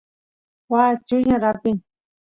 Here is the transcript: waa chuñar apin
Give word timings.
waa 0.71 0.91
chuñar 1.07 1.43
apin 1.51 1.77